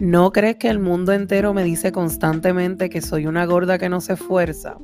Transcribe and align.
¿No 0.00 0.32
crees 0.32 0.56
que 0.56 0.68
el 0.68 0.78
mundo 0.78 1.12
entero 1.12 1.52
me 1.52 1.62
dice 1.62 1.92
constantemente 1.92 2.88
que 2.88 3.02
soy 3.02 3.26
una 3.26 3.44
gorda 3.44 3.76
que 3.76 3.90
no 3.90 4.00
se 4.00 4.14
esfuerza? 4.14 4.78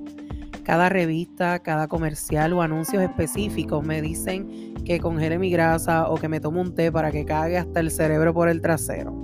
Cada 0.63 0.91
revista, 0.91 1.59
cada 1.61 1.89
comercial 1.89 2.53
o 2.53 2.61
anuncios 2.61 3.03
específicos 3.03 3.83
me 3.83 4.03
dicen 4.03 4.75
que 4.85 5.01
congele 5.01 5.39
mi 5.39 5.51
grasa 5.51 6.11
o 6.11 6.17
que 6.17 6.29
me 6.29 6.39
tomo 6.39 6.61
un 6.61 6.75
té 6.75 6.93
para 6.93 7.11
que 7.11 7.25
cague 7.25 7.57
hasta 7.57 7.81
el 7.81 7.91
cerebro 7.91 8.35
por 8.35 8.51
el 8.51 8.61
trasero. 8.61 9.15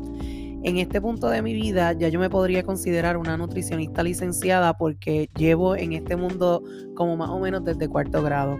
En 0.62 0.78
este 0.78 0.98
punto 0.98 1.28
de 1.28 1.42
mi 1.42 1.52
vida 1.52 1.92
ya 1.92 2.08
yo 2.08 2.18
me 2.18 2.30
podría 2.30 2.62
considerar 2.62 3.18
una 3.18 3.36
nutricionista 3.36 4.02
licenciada 4.02 4.78
porque 4.78 5.28
llevo 5.36 5.76
en 5.76 5.92
este 5.92 6.16
mundo 6.16 6.62
como 6.94 7.18
más 7.18 7.28
o 7.28 7.38
menos 7.38 7.66
desde 7.66 7.86
cuarto 7.86 8.22
grado. 8.22 8.58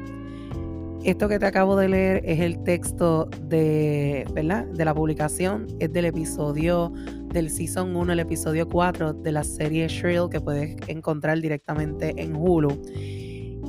Esto 1.04 1.28
que 1.28 1.40
te 1.40 1.46
acabo 1.46 1.74
de 1.74 1.88
leer 1.88 2.22
es 2.24 2.38
el 2.38 2.62
texto 2.62 3.28
de, 3.48 4.24
¿verdad? 4.34 4.66
de 4.66 4.84
la 4.84 4.94
publicación, 4.94 5.66
es 5.80 5.92
del 5.92 6.04
episodio 6.04 6.92
del 7.32 7.50
Season 7.50 7.96
1, 7.96 8.12
el 8.12 8.20
episodio 8.20 8.68
4 8.68 9.14
de 9.14 9.32
la 9.32 9.42
serie 9.42 9.88
Shrill 9.88 10.28
que 10.30 10.40
puedes 10.40 10.76
encontrar 10.88 11.40
directamente 11.40 12.12
en 12.16 12.36
Hulu. 12.36 12.82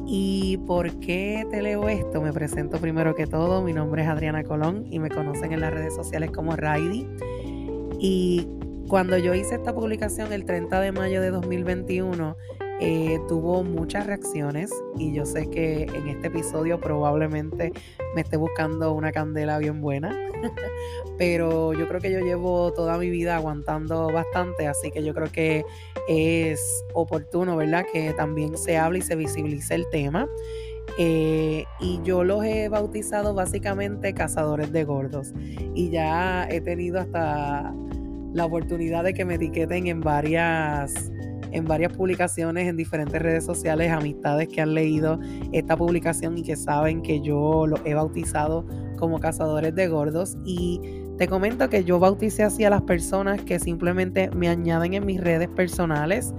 ¿Y 0.05 0.58
por 0.67 0.99
qué 0.99 1.45
te 1.49 1.62
leo 1.62 1.88
esto? 1.88 2.22
Me 2.22 2.34
presento 2.34 2.80
primero 2.80 3.16
que 3.16 3.26
todo, 3.26 3.63
mi 3.63 3.73
nombre 3.73 4.03
es 4.03 4.09
Adriana 4.09 4.44
Colón 4.44 4.86
y 4.91 4.99
me 4.99 5.09
conocen 5.09 5.53
en 5.53 5.62
las 5.62 5.73
redes 5.73 5.95
sociales 5.95 6.31
como 6.31 6.55
Raidi. 6.55 7.08
Y 7.99 8.48
cuando 8.89 9.17
yo 9.17 9.34
hice 9.34 9.55
esta 9.55 9.73
publicación 9.73 10.34
el 10.34 10.44
30 10.44 10.81
de 10.81 10.91
mayo 10.91 11.22
de 11.22 11.31
2021, 11.31 12.36
eh, 12.80 13.20
tuvo 13.27 13.63
muchas 13.63 14.08
reacciones 14.08 14.72
y 14.98 15.14
yo 15.14 15.26
sé 15.26 15.50
que 15.50 15.84
en 15.84 16.08
este 16.08 16.27
episodio 16.27 16.80
probablemente 16.80 17.72
me 18.16 18.22
esté 18.22 18.38
buscando 18.38 18.94
una 18.94 19.12
candela 19.12 19.58
bien 19.58 19.81
buena, 19.81 20.18
pero 21.17 21.73
yo 21.73 21.88
creo 21.88 22.02
que 22.02 22.11
yo 22.11 22.20
llevo 22.20 22.73
toda 22.73 22.98
mi 22.98 23.09
vida 23.09 23.36
aguantando 23.36 24.11
bastante, 24.11 24.67
así 24.67 24.92
que 24.92 25.03
yo 25.03 25.14
creo 25.14 25.31
que 25.31 25.64
es 26.08 26.83
oportuno, 26.94 27.56
¿verdad? 27.56 27.86
Que 27.92 28.14
también 28.14 28.58
se 28.58 28.78
hable 28.78 29.00
y 29.00 29.02
se 29.02 29.16
visibilice 29.16 29.76
el 29.76 29.89
tema. 29.89 30.28
Eh, 30.98 31.66
y 31.80 32.02
yo 32.03 32.23
los 32.23 32.44
he 32.44 32.70
bautizado 32.70 33.33
básicamente 33.33 34.14
cazadores 34.14 34.72
de 34.72 34.83
gordos. 34.83 35.33
Y 35.73 35.89
ya 35.89 36.48
he 36.50 36.61
tenido 36.61 37.00
hasta 37.00 37.73
la 38.33 38.45
oportunidad 38.45 39.03
de 39.03 39.14
que 39.14 39.26
me 39.26 39.36
etiqueten 39.36 39.88
en 39.88 40.02
varias 40.02 41.11
en 41.54 41.66
varias 41.66 41.94
publicaciones 41.94 42.68
en 42.68 42.76
diferentes 42.76 43.22
redes 43.22 43.46
sociales, 43.46 43.92
amistades 43.92 44.48
que 44.48 44.62
han 44.62 44.73
leído 44.73 45.20
esta 45.52 45.78
publicación 45.78 46.38
y 46.38 46.44
que 46.44 46.56
saben 46.56 47.02
que 47.02 47.22
yo 47.22 47.68
lo 47.68 47.78
he 47.86 47.94
bautizado 47.94 48.66
como 48.98 49.20
cazadores 49.20 49.73
de 49.76 49.88
gordos. 49.88 50.38
Y 50.44 50.82
te 51.18 51.28
comento 51.28 51.70
que 51.70 51.84
yo 51.84 52.00
bauticé 52.00 52.44
así 52.44 52.64
a 52.64 52.70
las 52.70 52.82
personas 52.82 53.42
que 53.42 53.60
simplemente 53.60 54.30
me 54.32 54.50
añaden 54.50 54.94
en 54.94 55.06
mis 55.06 55.22
redes 55.22 55.50
personales, 55.50 56.34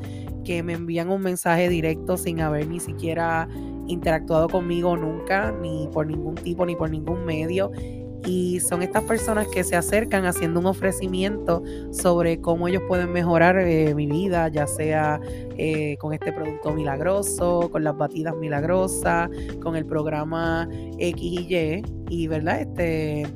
que 0.44 0.62
me 0.62 0.74
envían 0.74 1.10
un 1.10 1.22
mensaje 1.22 1.68
directo 1.68 2.16
sin 2.16 2.40
haber 2.40 2.66
ni 2.68 2.80
siquiera 2.80 3.48
interactuado 3.86 4.48
conmigo 4.48 4.96
nunca, 4.96 5.52
ni 5.52 5.88
por 5.92 6.06
ningún 6.06 6.34
tipo, 6.34 6.66
ni 6.66 6.74
por 6.74 6.90
ningún 6.90 7.24
medio 7.24 7.70
y 8.24 8.60
son 8.60 8.82
estas 8.82 9.04
personas 9.04 9.48
que 9.48 9.64
se 9.64 9.76
acercan 9.76 10.24
haciendo 10.24 10.60
un 10.60 10.66
ofrecimiento 10.66 11.62
sobre 11.92 12.40
cómo 12.40 12.68
ellos 12.68 12.82
pueden 12.88 13.12
mejorar 13.12 13.58
eh, 13.58 13.94
mi 13.94 14.06
vida, 14.06 14.48
ya 14.48 14.66
sea 14.66 15.20
eh, 15.56 15.96
con 15.98 16.12
este 16.12 16.32
producto 16.32 16.72
milagroso, 16.72 17.68
con 17.70 17.84
las 17.84 17.96
batidas 17.96 18.34
milagrosas, 18.36 19.28
con 19.62 19.76
el 19.76 19.84
programa 19.86 20.68
X 20.98 21.22
y 21.22 21.54
Y, 21.54 21.82
y 22.08 22.26
verdad, 22.28 22.60
este 22.60 23.26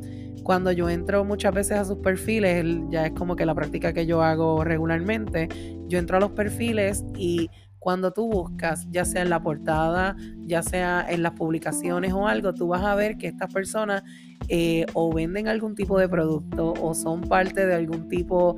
cuando 0.49 0.73
yo 0.73 0.89
entro 0.89 1.27
muchas 1.27 1.53
veces 1.53 1.77
a 1.77 1.85
sus 1.85 1.99
perfiles, 1.99 2.65
ya 2.89 3.05
es 3.05 3.13
como 3.13 3.37
que 3.37 3.45
la 3.45 3.55
práctica 3.55 3.93
que 3.93 4.07
yo 4.07 4.23
hago 4.23 4.65
regularmente, 4.65 5.47
yo 5.89 5.99
entro 5.99 6.17
a 6.17 6.21
los 6.21 6.31
perfiles 6.31 7.05
y 7.15 7.51
cuando 7.79 8.13
tú 8.13 8.29
buscas, 8.29 8.87
ya 8.91 9.05
sea 9.05 9.21
en 9.23 9.31
la 9.31 9.43
portada, 9.43 10.17
ya 10.47 10.63
sea 10.63 11.07
en 11.07 11.23
las 11.23 11.33
publicaciones 11.33 12.15
o 12.15 12.27
algo, 12.27 12.55
tú 12.55 12.69
vas 12.69 12.83
a 12.83 12.95
ver 12.95 13.19
que 13.19 13.27
estas 13.29 13.53
personas 13.53 14.03
eh, 14.49 14.87
o 14.95 15.13
venden 15.13 15.49
algún 15.49 15.75
tipo 15.75 15.99
de 15.99 16.09
producto 16.09 16.75
o 16.81 16.95
son 16.95 17.23
parte 17.23 17.67
de 17.67 17.75
algún 17.75 18.09
tipo, 18.09 18.57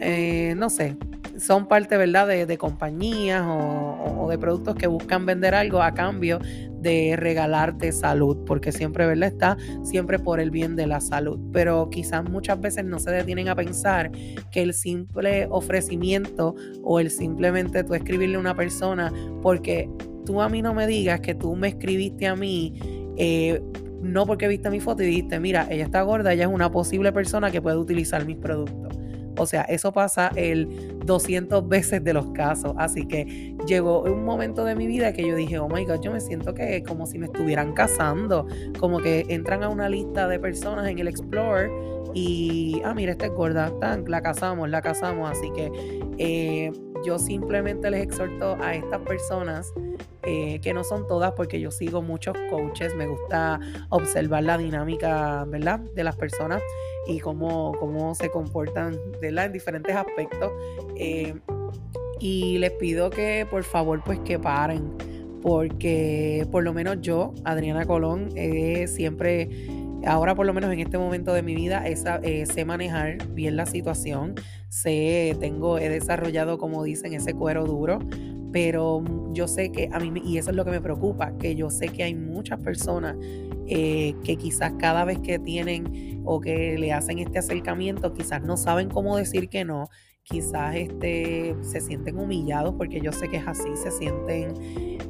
eh, 0.00 0.54
no 0.56 0.70
sé, 0.70 0.96
son 1.38 1.66
parte, 1.66 1.96
¿verdad?, 1.96 2.26
de, 2.26 2.58
compañías 2.58 3.44
o, 3.46 4.28
de 4.28 4.38
productos 4.38 4.74
que 4.76 4.86
buscan 4.86 5.26
vender 5.26 5.54
algo 5.54 5.82
a 5.82 5.92
cambio 5.92 6.38
de 6.80 7.14
regalarte 7.16 7.92
salud, 7.92 8.38
porque 8.46 8.72
siempre, 8.72 9.06
¿verdad?, 9.06 9.28
está 9.28 9.56
siempre 9.82 10.18
por 10.18 10.40
el 10.40 10.50
bien 10.50 10.76
de 10.76 10.86
la 10.86 11.00
salud. 11.00 11.38
Pero 11.52 11.88
quizás 11.90 12.28
muchas 12.28 12.60
veces 12.60 12.84
no 12.84 12.98
se 12.98 13.10
detienen 13.10 13.48
a 13.48 13.54
pensar 13.54 14.10
que 14.50 14.62
el 14.62 14.74
simple 14.74 15.46
ofrecimiento 15.50 16.54
o 16.82 17.00
el 17.00 17.10
simplemente 17.10 17.84
tú 17.84 17.94
escribirle 17.94 18.36
a 18.36 18.40
una 18.40 18.54
persona, 18.54 19.12
porque 19.42 19.88
tú 20.24 20.40
a 20.40 20.48
mí 20.48 20.62
no 20.62 20.74
me 20.74 20.86
digas 20.86 21.20
que 21.20 21.34
tú 21.34 21.54
me 21.56 21.68
escribiste 21.68 22.26
a 22.26 22.36
mí, 22.36 22.74
eh, 23.16 23.62
no 24.02 24.26
porque 24.26 24.48
viste 24.48 24.68
mi 24.70 24.80
foto 24.80 25.02
y 25.02 25.06
dijiste, 25.06 25.40
mira, 25.40 25.66
ella 25.70 25.84
está 25.84 26.02
gorda, 26.02 26.32
ella 26.32 26.44
es 26.44 26.50
una 26.50 26.70
posible 26.70 27.12
persona 27.12 27.50
que 27.50 27.62
puede 27.62 27.76
utilizar 27.76 28.24
mis 28.26 28.36
productos. 28.36 28.98
O 29.38 29.46
sea, 29.46 29.62
eso 29.62 29.92
pasa 29.92 30.30
el 30.36 30.98
200 31.06 31.66
veces 31.68 32.04
de 32.04 32.12
los 32.12 32.26
casos. 32.32 32.74
Así 32.76 33.06
que 33.06 33.56
llegó 33.66 34.02
un 34.02 34.24
momento 34.24 34.64
de 34.64 34.74
mi 34.74 34.86
vida 34.86 35.12
que 35.12 35.26
yo 35.26 35.34
dije, 35.34 35.58
oh 35.58 35.68
my 35.68 35.84
God, 35.84 36.00
yo 36.00 36.12
me 36.12 36.20
siento 36.20 36.52
que 36.54 36.82
como 36.82 37.06
si 37.06 37.18
me 37.18 37.26
estuvieran 37.26 37.72
casando. 37.72 38.46
Como 38.78 39.00
que 39.00 39.24
entran 39.28 39.62
a 39.62 39.68
una 39.68 39.88
lista 39.88 40.28
de 40.28 40.38
personas 40.38 40.88
en 40.88 40.98
el 40.98 41.08
Explorer 41.08 41.70
y, 42.14 42.82
ah, 42.84 42.92
mira, 42.94 43.12
esta 43.12 43.26
es 43.26 43.32
gorda, 43.32 43.72
tan, 43.80 44.04
la 44.06 44.20
casamos, 44.20 44.68
la 44.68 44.82
casamos. 44.82 45.30
Así 45.30 45.50
que 45.52 45.72
eh, 46.18 46.70
yo 47.04 47.18
simplemente 47.18 47.90
les 47.90 48.02
exhorto 48.02 48.58
a 48.60 48.74
estas 48.74 49.00
personas 49.00 49.72
eh, 50.24 50.60
que 50.60 50.72
no 50.72 50.84
son 50.84 51.06
todas 51.06 51.32
porque 51.32 51.60
yo 51.60 51.70
sigo 51.70 52.02
muchos 52.02 52.36
coaches, 52.50 52.94
me 52.94 53.06
gusta 53.06 53.60
observar 53.88 54.44
la 54.44 54.58
dinámica, 54.58 55.44
¿verdad? 55.46 55.80
De 55.80 56.04
las 56.04 56.16
personas 56.16 56.62
y 57.06 57.20
cómo, 57.20 57.72
cómo 57.78 58.14
se 58.14 58.30
comportan, 58.30 58.98
¿verdad? 59.20 59.46
En 59.46 59.52
diferentes 59.52 59.94
aspectos. 59.94 60.52
Eh, 60.96 61.34
y 62.20 62.58
les 62.58 62.70
pido 62.72 63.10
que 63.10 63.46
por 63.50 63.64
favor 63.64 64.02
pues 64.04 64.20
que 64.20 64.38
paren, 64.38 64.96
porque 65.42 66.46
por 66.52 66.62
lo 66.62 66.72
menos 66.72 66.98
yo, 67.00 67.34
Adriana 67.44 67.84
Colón, 67.84 68.30
siempre 68.86 69.48
ahora 70.06 70.34
por 70.34 70.46
lo 70.46 70.52
menos 70.52 70.72
en 70.72 70.80
este 70.80 70.98
momento 70.98 71.32
de 71.32 71.42
mi 71.42 71.54
vida 71.54 71.84
eh, 71.86 72.46
sé 72.46 72.64
manejar 72.64 73.28
bien 73.28 73.56
la 73.56 73.66
situación, 73.66 74.34
sé, 74.68 75.36
tengo, 75.40 75.78
he 75.78 75.88
desarrollado 75.88 76.58
como 76.58 76.82
dicen 76.82 77.14
ese 77.14 77.34
cuero 77.34 77.64
duro 77.64 78.00
pero 78.52 79.02
yo 79.32 79.48
sé 79.48 79.72
que 79.72 79.88
a 79.90 79.98
mí, 79.98 80.12
y 80.24 80.38
eso 80.38 80.50
es 80.50 80.56
lo 80.56 80.64
que 80.64 80.70
me 80.70 80.80
preocupa, 80.80 81.36
que 81.38 81.54
yo 81.54 81.70
sé 81.70 81.88
que 81.88 82.04
hay 82.04 82.14
muchas 82.14 82.60
personas 82.60 83.16
eh, 83.66 84.14
que 84.24 84.36
quizás 84.36 84.74
cada 84.78 85.04
vez 85.04 85.18
que 85.20 85.38
tienen 85.38 86.20
o 86.24 86.40
que 86.40 86.76
le 86.78 86.92
hacen 86.92 87.18
este 87.18 87.38
acercamiento, 87.38 88.12
quizás 88.12 88.42
no 88.42 88.56
saben 88.56 88.90
cómo 88.90 89.16
decir 89.16 89.48
que 89.48 89.64
no, 89.64 89.88
quizás 90.22 90.76
este, 90.76 91.56
se 91.62 91.80
sienten 91.80 92.18
humillados, 92.18 92.74
porque 92.76 93.00
yo 93.00 93.12
sé 93.12 93.28
que 93.28 93.38
es 93.38 93.46
así, 93.46 93.74
se 93.76 93.90
sienten 93.90 94.54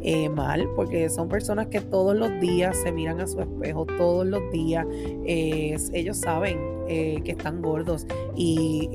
eh, 0.02 0.28
mal, 0.28 0.68
porque 0.76 1.08
son 1.10 1.28
personas 1.28 1.66
que 1.66 1.80
todos 1.80 2.16
los 2.16 2.40
días 2.40 2.76
se 2.82 2.92
miran 2.92 3.20
a 3.20 3.26
su 3.26 3.40
espejo, 3.40 3.86
todos 3.86 4.26
los 4.26 4.50
días 4.52 4.86
eh, 5.26 5.76
ellos 5.92 6.18
saben 6.18 6.58
eh, 6.92 7.22
que 7.24 7.32
están 7.32 7.62
gordos 7.62 8.06
y 8.36 8.88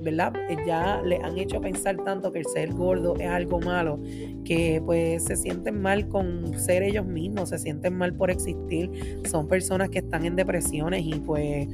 ¿verdad? 0.00 0.32
ya 0.66 1.02
le 1.02 1.16
han 1.16 1.36
hecho 1.36 1.60
pensar 1.60 1.96
tanto 2.04 2.32
que 2.32 2.38
el 2.38 2.46
ser 2.46 2.72
gordo 2.72 3.14
es 3.18 3.28
algo 3.28 3.60
malo 3.60 3.98
que 4.44 4.82
pues 4.84 5.24
se 5.24 5.36
sienten 5.36 5.82
mal 5.82 6.08
con 6.08 6.58
ser 6.58 6.82
ellos 6.82 7.04
mismos, 7.04 7.50
se 7.50 7.58
sienten 7.58 7.94
mal 7.96 8.14
por 8.14 8.30
existir, 8.30 8.90
son 9.24 9.48
personas 9.48 9.90
que 9.90 9.98
están 9.98 10.24
en 10.24 10.36
depresiones 10.36 11.04
y 11.04 11.14
pues 11.14 11.68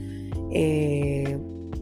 eh, 0.52 1.38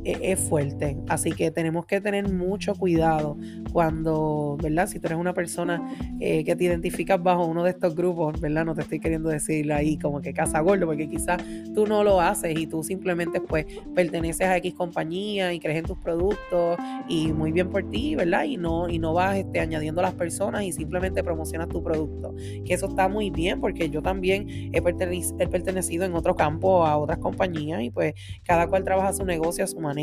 es 0.07 0.41
fuerte. 0.41 0.97
Así 1.09 1.33
que 1.33 1.51
tenemos 1.51 1.87
que 1.87 2.01
tener 2.01 2.29
mucho 2.33 2.75
cuidado 2.75 3.37
cuando, 3.73 4.57
¿verdad? 4.63 4.87
Si 4.87 5.01
tú 5.01 5.09
eres 5.09 5.19
una 5.19 5.35
persona 5.35 5.83
eh, 6.21 6.45
que 6.45 6.55
te 6.55 6.65
identificas 6.65 7.23
bajo 7.23 7.45
uno 7.45 7.65
de 7.65 7.71
estos 7.71 7.95
grupos, 7.95 8.41
¿verdad? 8.41 8.65
No 8.65 8.75
te 8.75 8.83
estoy 8.83 9.01
queriendo 9.01 9.29
decir 9.29 9.73
ahí 9.73 9.99
como 9.99 10.21
que 10.21 10.33
casa 10.33 10.61
gordo, 10.61 10.87
porque 10.87 11.09
quizás 11.09 11.43
tú 11.75 11.87
no 11.87 12.05
lo 12.05 12.21
haces 12.21 12.59
y 12.59 12.67
tú 12.67 12.83
simplemente 12.83 13.41
pues 13.41 13.67
perteneces 13.95 14.47
a 14.47 14.57
X 14.59 14.75
compañía 14.75 15.53
y 15.53 15.59
crees 15.59 15.79
en 15.79 15.85
tus 15.85 15.99
productos 15.99 16.79
y 17.09 17.33
muy 17.33 17.51
bien 17.51 17.71
por 17.71 17.89
ti, 17.91 18.15
¿verdad? 18.15 18.45
Y 18.45 18.57
no, 18.57 18.89
y 18.89 18.99
no 18.99 19.13
vas 19.13 19.37
este, 19.37 19.61
añadiendo 19.61 20.01
a 20.01 20.05
las 20.05 20.15
personas 20.15 20.63
y 20.63 20.73
simplemente 20.73 21.25
promocionas 21.25 21.69
tu 21.69 21.83
producto. 21.83 22.35
Que 22.65 22.75
eso 22.75 22.87
está 22.87 23.09
muy 23.09 23.31
bien 23.31 23.61
porque 23.61 23.91
yo 23.91 24.03
también 24.03 24.49
he, 24.49 24.79
he 24.79 25.49
pertenecido 25.49 26.05
en 26.05 26.15
otro 26.15 26.37
campo 26.37 26.87
a 26.87 26.97
otras 26.97 27.19
compañías 27.19 27.83
y 27.83 27.91
pues 27.91 28.15
cada 28.45 28.69
cual 28.69 28.85
trabaja 28.85 29.13
su 29.13 29.25
negocio 29.25 29.65
a 29.65 29.67
su 29.67 29.81
manera 29.81 29.96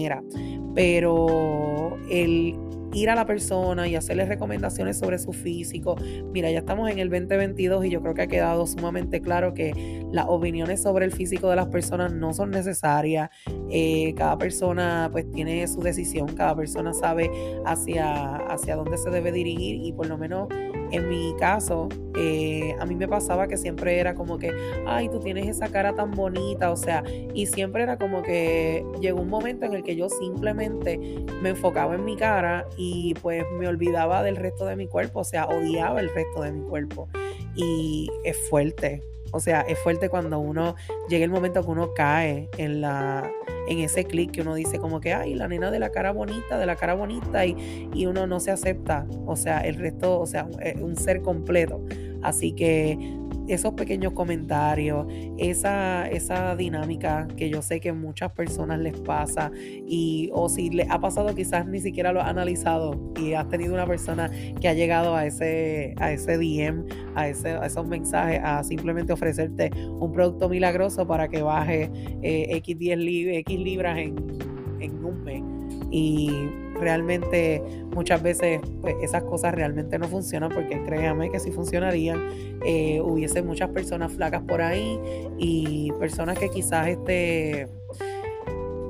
pero 0.74 1.98
el 2.10 2.56
ir 2.94 3.10
a 3.10 3.16
la 3.16 3.26
persona 3.26 3.88
y 3.88 3.96
hacerle 3.96 4.26
recomendaciones 4.26 4.98
sobre 4.98 5.20
su 5.20 5.34
físico. 5.34 5.96
Mira, 6.32 6.52
ya 6.52 6.60
estamos 6.60 6.90
en 6.90 7.00
el 7.00 7.10
2022 7.10 7.86
y 7.86 7.90
yo 7.90 8.02
creo 8.02 8.14
que 8.14 8.22
ha 8.24 8.28
quedado 8.28 8.66
sumamente 8.68 9.22
claro 9.22 9.54
que 9.54 10.04
las 10.12 10.26
opiniones 10.28 10.82
sobre 10.82 11.06
el 11.06 11.12
físico 11.12 11.50
de 11.50 11.56
las 11.56 11.68
personas 11.68 12.14
no 12.14 12.34
son 12.34 12.52
necesarias. 12.52 13.30
Eh, 13.70 14.14
cada 14.16 14.38
persona 14.38 15.10
pues 15.12 15.30
tiene 15.32 15.68
su 15.68 15.82
decisión, 15.82 16.28
cada 16.36 16.56
persona 16.56 16.94
sabe 16.94 17.30
hacia, 17.66 18.36
hacia 18.36 18.76
dónde 18.76 18.98
se 18.98 19.10
debe 19.10 19.32
dirigir 19.32 19.84
y 19.84 19.92
por 19.94 20.08
lo 20.08 20.18
menos 20.18 20.48
en 20.94 21.10
mi 21.10 21.36
caso, 21.40 21.90
eh, 22.16 22.76
a 22.80 22.86
mí 22.86 22.94
me 22.94 23.08
pasaba 23.08 23.48
que 23.48 23.58
siempre 23.58 23.98
era 24.00 24.14
como 24.14 24.38
que, 24.38 24.52
ay, 24.86 25.10
tú 25.10 25.20
tienes 25.20 25.48
esa 25.48 25.70
cara 25.70 25.96
tan 25.96 26.12
bonita, 26.12 26.72
o 26.72 26.76
sea, 26.76 27.04
y 27.34 27.48
siempre 27.48 27.82
era 27.82 27.98
como 27.98 28.22
que 28.22 28.86
llegó 29.02 29.22
un 29.22 29.30
momento 29.30 29.66
en 29.66 29.74
el 29.74 29.82
que 29.82 29.96
yo 29.96 30.08
simplemente 30.08 31.00
me 31.42 31.50
enfocaba 31.50 31.96
en 31.96 32.06
mi 32.06 32.16
cara 32.16 32.68
pues 33.22 33.46
me 33.60 33.68
olvidaba 33.68 34.24
del 34.24 34.36
resto 34.36 34.66
de 34.66 34.76
mi 34.76 34.88
cuerpo, 34.88 35.20
o 35.20 35.24
sea, 35.24 35.46
odiaba 35.46 36.00
el 36.00 36.14
resto 36.14 36.42
de 36.42 36.52
mi 36.52 36.68
cuerpo. 36.68 37.08
Y 37.56 38.10
es 38.24 38.38
fuerte, 38.50 39.02
o 39.32 39.40
sea, 39.40 39.62
es 39.62 39.80
fuerte 39.80 40.10
cuando 40.10 40.40
uno 40.40 40.76
llega 41.10 41.26
el 41.26 41.32
momento 41.32 41.64
que 41.64 41.72
uno 41.72 41.94
cae 41.96 42.50
en 42.58 42.82
la 42.82 43.32
en 43.68 43.80
ese 43.80 44.04
clic 44.04 44.32
que 44.32 44.42
uno 44.42 44.56
dice 44.56 44.78
como 44.78 45.00
que, 45.00 45.14
ay, 45.14 45.34
la 45.34 45.48
nena 45.48 45.72
de 45.72 45.80
la 45.80 45.90
cara 45.90 46.12
bonita, 46.12 46.58
de 46.58 46.66
la 46.66 46.76
cara 46.76 46.94
bonita 46.94 47.46
y, 47.46 47.90
y 47.94 48.06
uno 48.06 48.28
no 48.28 48.40
se 48.40 48.52
acepta, 48.52 49.08
o 49.26 49.36
sea, 49.36 49.62
el 49.62 49.76
resto, 49.76 50.20
o 50.20 50.26
sea, 50.28 50.48
un 50.80 50.96
ser 50.96 51.22
completo. 51.22 51.82
Así 52.22 52.54
que 52.54 52.98
esos 53.48 53.74
pequeños 53.74 54.14
comentarios, 54.14 55.08
esa, 55.38 56.10
esa 56.10 56.56
dinámica 56.56 57.28
que 57.36 57.50
yo 57.50 57.62
sé 57.62 57.80
que 57.80 57.94
muchas 57.94 58.32
personas 58.32 58.80
les 58.80 59.00
pasa 59.00 59.52
y 59.88 60.30
o 60.34 60.50
si 60.50 60.70
les 60.70 60.90
ha 60.90 61.00
pasado 61.00 61.34
quizás 61.36 61.66
ni 61.68 61.80
siquiera 61.80 62.12
lo 62.12 62.22
ha 62.22 62.30
analizado 62.30 63.14
y 63.20 63.34
has 63.34 63.48
tenido 63.50 63.74
una 63.74 63.86
persona 63.86 64.30
que 64.60 64.68
ha 64.68 64.74
llegado 64.74 65.16
a 65.16 65.26
ese, 65.26 65.94
a 65.98 66.12
ese 66.12 66.38
DM, 66.38 66.86
a, 67.16 67.28
ese, 67.28 67.50
a 67.50 67.66
esos 67.66 67.88
mensajes, 67.88 68.40
a 68.44 68.64
simplemente 68.64 69.14
ofrecerte 69.14 69.72
un 69.76 70.12
producto 70.12 70.50
milagroso 70.50 71.06
para 71.08 71.28
que 71.28 71.42
baje 71.42 71.90
eh, 72.22 72.48
X, 72.58 72.78
10 72.78 73.00
X 73.40 73.60
libras 73.60 73.98
en, 73.98 74.16
en 74.80 75.06
un 75.06 75.24
mes. 75.24 75.44
Y 75.92 76.32
realmente 76.80 77.62
muchas 77.94 78.22
veces 78.22 78.62
pues, 78.82 78.96
esas 79.02 79.24
cosas 79.24 79.54
realmente 79.54 79.98
no 80.00 80.08
funcionan 80.08 80.50
porque 80.50 80.82
créanme 80.84 81.30
que 81.30 81.40
si 81.40 81.52
funcionarían 81.52 82.20
eh, 82.66 83.02
hubiese 83.02 83.42
muchas 83.42 83.70
personas 83.70 84.12
flacas 84.14 84.44
por 84.44 84.62
ahí 84.62 85.00
y 85.38 85.92
personas 86.00 86.38
que 86.38 86.50
quizás 86.50 86.88
este 86.88 87.68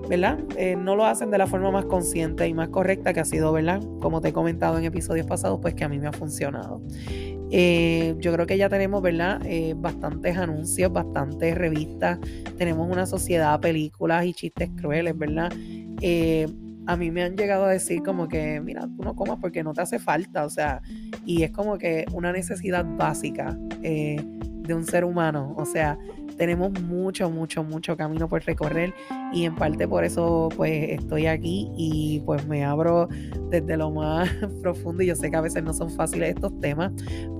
¿verdad? 0.10 0.38
Eh, 0.58 0.76
no 0.76 0.96
lo 0.98 1.06
hacen 1.06 1.32
de 1.32 1.38
la 1.38 1.48
forma 1.48 1.72
más 1.72 1.86
consciente 1.86 2.46
y 2.48 2.54
más 2.54 2.68
correcta 2.68 3.14
que 3.14 3.22
ha 3.22 3.26
sido, 3.26 3.54
¿verdad? 3.54 3.82
Como 4.02 4.20
te 4.20 4.30
he 4.30 4.34
comentado 4.34 4.78
en 4.78 4.84
episodios 4.84 5.26
pasados, 5.26 5.60
pues 5.62 5.76
que 5.76 5.86
a 5.86 5.90
mí 5.90 5.98
me 5.98 6.08
ha 6.08 6.12
funcionado. 6.12 6.82
Eh, 7.50 8.14
yo 8.20 8.34
creo 8.34 8.46
que 8.46 8.58
ya 8.58 8.68
tenemos, 8.68 9.02
¿verdad? 9.02 9.42
bastantes 9.78 10.38
anuncios, 10.38 10.92
bastantes 10.92 11.56
revistas. 11.56 12.20
Tenemos 12.58 12.92
una 12.92 13.06
sociedad, 13.06 13.60
películas 13.62 14.26
y 14.26 14.34
chistes 14.34 14.70
crueles, 14.76 15.18
¿verdad? 15.18 15.54
A 16.86 16.98
mí 16.98 17.12
me 17.12 17.24
han 17.24 17.36
llegado 17.36 17.66
a 17.66 17.70
decir 17.70 18.04
como 18.04 18.28
que, 18.28 18.60
mira, 18.62 18.82
tú 18.82 19.04
no 19.04 19.16
comas 19.16 19.38
porque 19.40 19.64
no 19.64 19.74
te 19.74 19.82
hace 19.82 20.00
falta, 20.00 20.46
o 20.46 20.50
sea, 20.50 20.82
y 21.26 21.44
es 21.44 21.52
como 21.52 21.78
que 21.78 22.06
una 22.14 22.32
necesidad 22.32 22.86
básica 22.86 23.58
eh, 23.82 24.22
de 24.62 24.74
un 24.74 24.86
ser 24.86 25.04
humano, 25.06 25.54
o 25.58 25.66
sea, 25.66 25.98
tenemos 26.38 26.72
mucho, 26.82 27.30
mucho, 27.30 27.64
mucho 27.64 27.96
camino 27.96 28.28
por 28.28 28.44
recorrer 28.44 28.94
y 29.32 29.46
en 29.46 29.56
parte 29.56 29.88
por 29.88 30.04
eso 30.04 30.50
pues 30.56 30.90
estoy 30.90 31.28
aquí 31.28 31.70
y 31.78 32.22
pues 32.26 32.48
me 32.48 32.64
abro 32.64 33.08
desde 33.50 33.78
lo 33.78 33.92
más 33.92 34.30
profundo 34.62 35.04
y 35.04 35.08
yo 35.08 35.16
sé 35.16 35.30
que 35.30 35.38
a 35.38 35.42
veces 35.42 35.64
no 35.64 35.74
son 35.74 35.90
fáciles 35.90 36.30
estos 36.30 36.60
temas, 36.60 36.92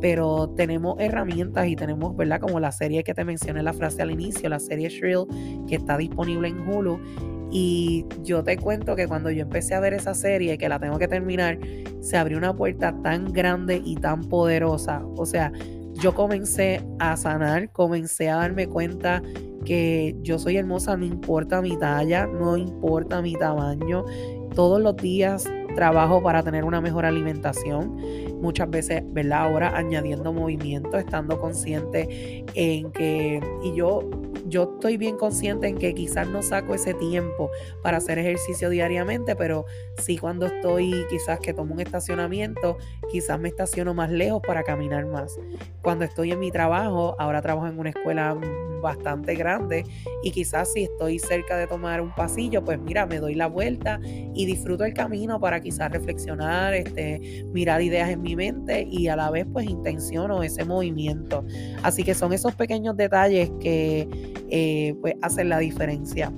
pero 0.02 0.50
tenemos 0.56 0.96
herramientas 1.00 1.68
y 1.68 1.76
tenemos, 1.76 2.16
¿verdad? 2.16 2.40
Como 2.40 2.60
la 2.60 2.72
serie 2.72 3.04
que 3.04 3.14
te 3.14 3.26
mencioné 3.26 3.64
la 3.64 3.74
frase 3.74 4.02
al 4.02 4.12
inicio, 4.12 4.50
la 4.50 4.60
serie 4.60 4.90
Shrill 4.90 5.26
que 5.68 5.76
está 5.76 5.98
disponible 5.98 6.50
en 6.50 6.60
Hulu 6.68 7.00
y 7.56 8.04
yo 8.24 8.44
te 8.44 8.58
cuento 8.58 8.96
que 8.96 9.08
cuando 9.08 9.30
yo 9.30 9.44
empecé 9.44 9.76
a 9.76 9.80
ver 9.80 9.94
esa 9.94 10.16
serie, 10.16 10.58
que 10.58 10.68
la 10.68 10.80
tengo 10.80 10.98
que 10.98 11.08
terminar, 11.08 11.60
se 12.02 12.18
abrió 12.18 12.40
una 12.40 12.56
puerta 12.56 13.00
tan 13.04 13.32
grande 13.32 13.80
y 13.86 13.96
tan 13.96 14.24
poderosa. 14.24 15.04
O 15.16 15.28
sea, 15.28 15.52
yo 15.94 16.16
comencé 16.16 16.82
a 16.98 17.16
sanar, 17.16 17.72
comencé 17.72 18.32
a 18.32 18.38
darme 18.38 18.66
cuenta 18.66 19.22
que 19.66 20.16
yo 20.24 20.40
soy 20.40 20.58
hermosa, 20.58 20.98
no 20.98 21.06
importa 21.06 21.62
mi 21.62 21.78
talla, 21.78 22.26
no 22.26 22.58
importa 22.58 23.22
mi 23.22 23.36
tamaño. 23.36 24.04
Todos 24.56 24.82
los 24.82 24.96
días 24.98 25.48
trabajo 25.76 26.24
para 26.24 26.42
tener 26.42 26.64
una 26.64 26.82
mejor 26.82 27.06
alimentación. 27.06 27.96
Muchas 28.42 28.68
veces, 28.68 29.04
¿verdad? 29.14 29.44
Ahora 29.44 29.78
añadiendo 29.78 30.34
movimiento, 30.34 30.98
estando 30.98 31.40
consciente 31.40 32.44
en 32.56 32.92
que, 32.92 33.40
y 33.64 33.76
yo 33.76 34.10
yo 34.54 34.72
estoy 34.76 34.98
bien 34.98 35.18
consciente 35.18 35.68
en 35.68 35.80
que 35.80 35.96
quizás 35.96 36.28
no 36.28 36.44
saco 36.44 36.76
ese 36.76 36.94
tiempo 36.94 37.50
para 37.82 37.98
hacer 37.98 38.20
ejercicio 38.20 38.70
diariamente, 38.70 39.36
pero 39.36 39.66
sí 39.98 40.20
cuando 40.20 40.46
estoy 40.46 40.94
quizás 41.10 41.40
que 41.40 41.56
tomo 41.56 41.74
un 41.74 41.80
estacionamiento, 41.80 42.78
quizás 43.12 43.40
me 43.40 43.50
estaciono 43.50 43.96
más 43.96 44.12
lejos 44.12 44.44
para 44.46 44.64
caminar 44.64 45.08
más. 45.08 45.40
Cuando 45.82 46.06
estoy 46.06 46.32
en 46.32 46.40
mi 46.40 46.52
trabajo, 46.52 47.16
ahora 47.18 47.42
trabajo 47.42 47.66
en 47.68 47.80
una 47.80 47.90
escuela 47.90 48.38
bastante 48.84 49.34
grande 49.34 49.86
y 50.22 50.30
quizás 50.30 50.74
si 50.74 50.84
estoy 50.84 51.18
cerca 51.18 51.58
de 51.58 51.66
tomar 51.66 52.02
un 52.02 52.14
pasillo, 52.14 52.64
pues 52.64 52.80
mira, 52.80 53.08
me 53.08 53.20
doy 53.20 53.34
la 53.34 53.48
vuelta 53.48 54.00
y 54.04 54.46
disfruto 54.46 54.84
el 54.84 54.94
camino 54.94 55.40
para 55.40 55.62
quizás 55.62 55.92
reflexionar, 55.92 56.76
este, 56.76 57.46
mirar 57.54 57.82
ideas 57.82 58.10
en 58.10 58.22
mi 58.22 58.36
mente 58.36 58.86
y 58.88 59.08
a 59.08 59.16
la 59.16 59.32
vez 59.32 59.48
pues 59.52 59.68
intenciono 59.68 60.44
ese 60.44 60.66
movimiento. 60.66 61.44
Así 61.82 62.04
que 62.04 62.14
son 62.14 62.34
esos 62.34 62.54
pequeños 62.54 62.96
detalles 62.96 63.50
que 63.60 64.08
eh, 64.56 64.96
pues 65.02 65.16
hacen 65.24 65.50
la 65.50 65.58
diferencia. 65.58 66.32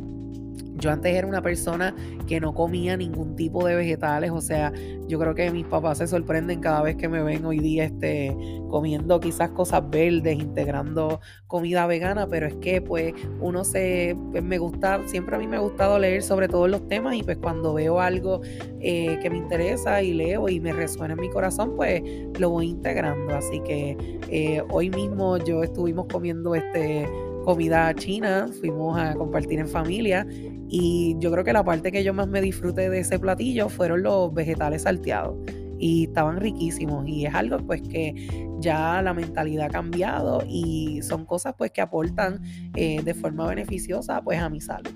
Yo 0.77 0.89
antes 0.89 1.13
era 1.13 1.27
una 1.27 1.41
persona 1.41 1.93
que 2.27 2.39
no 2.39 2.53
comía 2.53 2.95
ningún 2.95 3.35
tipo 3.35 3.65
de 3.65 3.75
vegetales, 3.75 4.31
o 4.31 4.39
sea, 4.39 4.71
yo 5.07 5.19
creo 5.19 5.35
que 5.35 5.51
mis 5.51 5.65
papás 5.65 5.97
se 5.97 6.07
sorprenden 6.07 6.61
cada 6.61 6.81
vez 6.81 6.95
que 6.95 7.09
me 7.09 7.21
ven 7.21 7.45
hoy 7.45 7.59
día 7.59 7.83
este, 7.83 8.35
comiendo 8.69 9.19
quizás 9.19 9.51
cosas 9.51 9.89
verdes, 9.89 10.37
integrando 10.37 11.19
comida 11.47 11.87
vegana, 11.87 12.27
pero 12.27 12.47
es 12.47 12.55
que 12.55 12.81
pues 12.81 13.13
uno 13.41 13.63
se, 13.63 14.17
pues, 14.31 14.43
me 14.43 14.57
gusta, 14.57 15.01
siempre 15.07 15.35
a 15.35 15.39
mí 15.39 15.47
me 15.47 15.57
ha 15.57 15.61
gustado 15.61 15.99
leer 15.99 16.23
sobre 16.23 16.47
todos 16.47 16.69
los 16.69 16.87
temas 16.87 17.15
y 17.15 17.23
pues 17.23 17.37
cuando 17.37 17.73
veo 17.73 17.99
algo 17.99 18.41
eh, 18.79 19.19
que 19.21 19.29
me 19.29 19.37
interesa 19.37 20.01
y 20.01 20.13
leo 20.13 20.47
y 20.47 20.59
me 20.59 20.71
resuena 20.71 21.15
en 21.15 21.19
mi 21.19 21.29
corazón, 21.29 21.75
pues 21.75 22.01
lo 22.39 22.49
voy 22.49 22.69
integrando. 22.69 23.35
Así 23.35 23.59
que 23.61 23.97
eh, 24.29 24.63
hoy 24.71 24.89
mismo 24.89 25.37
yo 25.37 25.63
estuvimos 25.63 26.07
comiendo 26.07 26.55
este 26.55 27.07
comida 27.45 27.93
china, 27.93 28.47
fuimos 28.59 28.97
a 28.99 29.13
compartir 29.13 29.59
en 29.59 29.67
familia 29.67 30.25
y 30.67 31.15
yo 31.19 31.31
creo 31.31 31.43
que 31.43 31.53
la 31.53 31.63
parte 31.63 31.91
que 31.91 32.03
yo 32.03 32.11
más 32.11 32.27
me 32.27 32.41
disfruté 32.41 32.89
de 32.89 32.99
ese 32.99 33.19
platillo 33.19 33.69
fueron 33.69 34.01
los 34.01 34.33
vegetales 34.33 34.81
salteados 34.81 35.37
y 35.77 36.05
estaban 36.05 36.37
riquísimos 36.37 37.07
y 37.07 37.27
es 37.27 37.35
algo 37.35 37.59
pues 37.59 37.83
que 37.83 38.27
ya 38.59 38.99
la 39.03 39.13
mentalidad 39.13 39.67
ha 39.67 39.69
cambiado 39.69 40.43
y 40.47 41.01
son 41.03 41.25
cosas 41.25 41.53
pues 41.55 41.71
que 41.71 41.81
aportan 41.81 42.41
eh, 42.73 43.03
de 43.03 43.13
forma 43.13 43.45
beneficiosa 43.45 44.21
pues 44.23 44.39
a 44.39 44.49
mi 44.49 44.59
salud. 44.59 44.91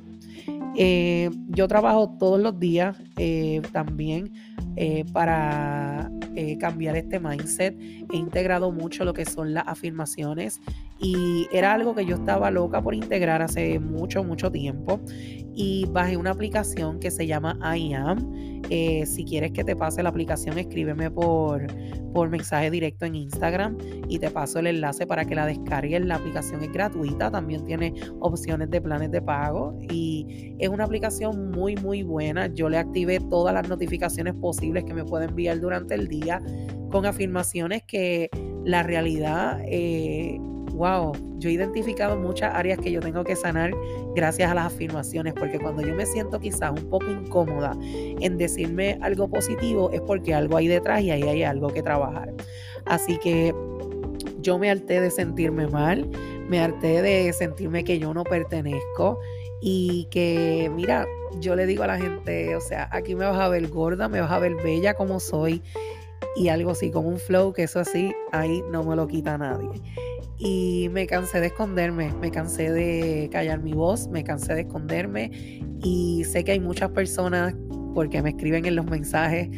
Eh, 0.75 1.29
yo 1.49 1.67
trabajo 1.67 2.15
todos 2.17 2.39
los 2.39 2.59
días 2.59 2.97
eh, 3.19 3.61
también 3.71 4.31
para 5.11 6.09
cambiar 6.57 6.95
este 6.95 7.19
mindset. 7.19 7.77
He 7.77 8.15
integrado 8.15 8.71
mucho 8.71 9.03
lo 9.03 9.13
que 9.13 9.25
son 9.25 9.53
las 9.53 9.67
afirmaciones 9.67 10.61
y 11.01 11.47
era 11.51 11.73
algo 11.73 11.95
que 11.95 12.05
yo 12.05 12.15
estaba 12.15 12.51
loca 12.51 12.81
por 12.81 12.93
integrar 12.93 13.41
hace 13.41 13.79
mucho, 13.79 14.23
mucho 14.23 14.51
tiempo. 14.51 14.99
Y 15.55 15.85
bajé 15.91 16.17
una 16.17 16.31
aplicación 16.31 16.99
que 16.99 17.09
se 17.11 17.25
llama 17.25 17.57
I 17.75 17.93
Am. 17.93 18.61
Eh, 18.69 19.05
si 19.05 19.23
quieres 19.23 19.51
que 19.51 19.63
te 19.63 19.75
pase 19.75 20.03
la 20.03 20.09
aplicación, 20.09 20.57
escríbeme 20.57 21.09
por, 21.09 21.65
por 22.13 22.29
mensaje 22.29 22.69
directo 22.69 23.05
en 23.05 23.15
Instagram 23.15 23.77
y 24.07 24.19
te 24.19 24.29
paso 24.29 24.59
el 24.59 24.67
enlace 24.67 25.07
para 25.07 25.25
que 25.25 25.35
la 25.35 25.45
descargues. 25.45 26.05
La 26.05 26.15
aplicación 26.15 26.63
es 26.63 26.71
gratuita, 26.71 27.31
también 27.31 27.65
tiene 27.65 27.93
opciones 28.19 28.69
de 28.69 28.81
planes 28.81 29.11
de 29.11 29.21
pago 29.21 29.77
y 29.89 30.55
es 30.59 30.69
una 30.69 30.83
aplicación 30.83 31.51
muy, 31.51 31.75
muy 31.77 32.03
buena. 32.03 32.47
Yo 32.47 32.69
le 32.69 32.77
activé 32.77 33.08
todas 33.17 33.53
las 33.53 33.67
notificaciones 33.67 34.35
posibles 34.35 34.83
que 34.83 34.93
me 34.93 35.03
puede 35.03 35.25
enviar 35.25 35.59
durante 35.59 35.95
el 35.95 36.07
día 36.07 36.41
con 36.91 37.05
afirmaciones 37.05 37.83
que 37.83 38.29
la 38.63 38.83
realidad... 38.83 39.59
Eh, 39.65 40.39
wow, 40.79 41.11
yo 41.39 41.49
he 41.49 41.53
identificado 41.53 42.17
muchas 42.17 42.55
áreas 42.55 42.79
que 42.79 42.89
yo 42.89 43.01
tengo 43.01 43.25
que 43.25 43.35
sanar 43.35 43.71
gracias 44.15 44.49
a 44.49 44.53
las 44.53 44.67
afirmaciones, 44.67 45.33
porque 45.33 45.59
cuando 45.59 45.81
yo 45.81 45.93
me 45.93 46.05
siento 46.05 46.39
quizás 46.39 46.71
un 46.71 46.89
poco 46.89 47.11
incómoda 47.11 47.77
en 47.83 48.37
decirme 48.37 48.97
algo 49.01 49.27
positivo 49.29 49.91
es 49.91 49.99
porque 49.99 50.33
algo 50.33 50.55
hay 50.55 50.67
detrás 50.67 51.01
y 51.01 51.11
ahí 51.11 51.23
hay 51.23 51.43
algo 51.43 51.67
que 51.67 51.83
trabajar. 51.83 52.33
Así 52.85 53.17
que 53.17 53.53
yo 54.41 54.57
me 54.57 54.69
harté 54.69 55.01
de 55.01 55.11
sentirme 55.11 55.67
mal, 55.67 56.09
me 56.47 56.59
harté 56.59 57.01
de 57.01 57.33
sentirme 57.33 57.83
que 57.83 57.99
yo 57.99 58.13
no 58.13 58.23
pertenezco 58.23 59.19
y 59.61 60.07
que, 60.11 60.71
mira, 60.73 61.05
yo 61.39 61.55
le 61.55 61.65
digo 61.65 61.83
a 61.83 61.87
la 61.87 61.97
gente, 61.97 62.55
o 62.55 62.61
sea, 62.61 62.89
aquí 62.91 63.15
me 63.15 63.25
vas 63.25 63.39
a 63.39 63.49
ver 63.49 63.67
gorda, 63.67 64.07
me 64.07 64.21
vas 64.21 64.31
a 64.31 64.39
ver 64.39 64.55
bella 64.55 64.93
como 64.93 65.19
soy 65.19 65.61
y 66.35 66.49
algo 66.49 66.71
así, 66.71 66.91
como 66.91 67.09
un 67.09 67.19
flow, 67.19 67.53
que 67.53 67.63
eso 67.63 67.79
así, 67.79 68.13
ahí 68.31 68.63
no 68.71 68.83
me 68.83 68.95
lo 68.95 69.07
quita 69.07 69.37
nadie. 69.37 69.69
y 70.37 70.89
me 70.93 71.05
cansé 71.05 71.41
de 71.41 71.47
esconderme, 71.47 72.13
me 72.21 72.31
cansé 72.31 72.71
de 72.71 73.29
callar 73.31 73.61
mi 73.61 73.73
voz, 73.73 74.07
me 74.07 74.23
cansé 74.23 74.55
de 74.55 74.61
esconderme 74.61 75.31
y 75.83 76.23
sé 76.23 76.43
que 76.45 76.53
hay 76.53 76.59
muchas 76.61 76.91
personas 76.91 77.53
porque 77.93 78.21
me 78.21 78.29
escriben 78.29 78.65
en 78.65 78.75
los 78.75 78.85
mensajes 78.85 79.49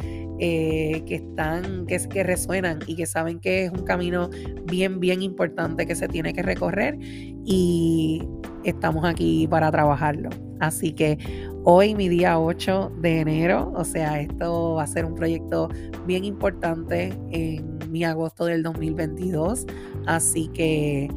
eh, 0.43 1.03
que 1.05 1.17
están, 1.17 1.85
que, 1.85 2.23
resuenan 2.23 2.79
y 2.87 2.95
que 2.95 3.05
saben 3.05 3.39
que 3.39 3.65
es 3.65 3.71
un 3.71 3.83
camino 3.83 4.27
bien, 4.65 4.99
bien 4.99 5.21
importante 5.21 5.85
que 5.85 5.93
se 5.93 6.07
tiene 6.07 6.33
que 6.33 6.41
recorrer 6.41 6.97
y 7.45 8.23
estamos 8.63 9.05
aquí 9.05 9.47
para 9.47 9.69
trabajarlo. 9.69 10.31
Así 10.59 10.93
que 10.93 11.19
hoy, 11.63 11.93
mi 11.93 12.09
día 12.09 12.39
8 12.39 12.91
de 13.01 13.19
enero, 13.19 13.71
o 13.75 13.83
sea, 13.83 14.19
esto 14.19 14.73
va 14.77 14.83
a 14.83 14.87
ser 14.87 15.05
un 15.05 15.13
proyecto 15.13 15.69
bien 16.07 16.25
importante 16.25 17.13
en 17.29 17.77
mi 17.91 18.03
agosto 18.03 18.45
del 18.45 18.63
2022. 18.63 19.67
Así 20.07 20.47
que 20.47 21.07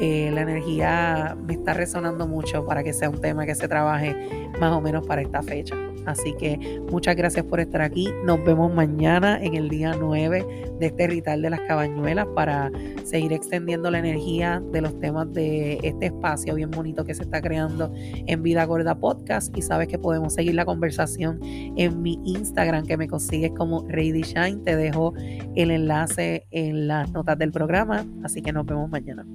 eh, 0.00 0.30
la 0.32 0.42
energía 0.42 1.36
me 1.44 1.54
está 1.54 1.74
resonando 1.74 2.28
mucho 2.28 2.64
para 2.64 2.84
que 2.84 2.92
sea 2.92 3.10
un 3.10 3.20
tema 3.20 3.46
que 3.46 3.56
se 3.56 3.66
trabaje 3.66 4.14
más 4.60 4.70
o 4.72 4.80
menos 4.80 5.04
para 5.04 5.22
esta 5.22 5.42
fecha. 5.42 5.74
Así 6.06 6.34
que 6.34 6.80
muchas 6.90 7.16
gracias 7.16 7.44
por 7.44 7.60
estar 7.60 7.82
aquí. 7.82 8.08
Nos 8.24 8.44
vemos 8.44 8.72
mañana 8.72 9.42
en 9.42 9.54
el 9.54 9.68
día 9.68 9.94
9 9.98 10.74
de 10.78 10.86
este 10.86 11.06
ritual 11.06 11.42
de 11.42 11.50
las 11.50 11.60
cabañuelas 11.60 12.26
para 12.34 12.70
seguir 13.04 13.32
extendiendo 13.32 13.90
la 13.90 13.98
energía 13.98 14.62
de 14.72 14.80
los 14.80 14.98
temas 14.98 15.32
de 15.32 15.78
este 15.82 16.06
espacio 16.06 16.54
bien 16.54 16.70
bonito 16.70 17.04
que 17.04 17.14
se 17.14 17.22
está 17.22 17.40
creando 17.40 17.92
en 17.94 18.42
Vida 18.42 18.64
Gorda 18.64 18.94
Podcast. 18.94 19.56
Y 19.56 19.62
sabes 19.62 19.88
que 19.88 19.98
podemos 19.98 20.34
seguir 20.34 20.54
la 20.54 20.64
conversación 20.64 21.40
en 21.42 22.02
mi 22.02 22.18
Instagram 22.24 22.86
que 22.86 22.96
me 22.96 23.08
consigues 23.08 23.52
como 23.56 23.86
Ready 23.88 24.22
Shine. 24.22 24.58
Te 24.64 24.76
dejo 24.76 25.12
el 25.54 25.70
enlace 25.70 26.46
en 26.50 26.88
las 26.88 27.12
notas 27.12 27.38
del 27.38 27.52
programa. 27.52 28.06
Así 28.24 28.42
que 28.42 28.52
nos 28.52 28.66
vemos 28.66 28.90
mañana. 28.90 29.26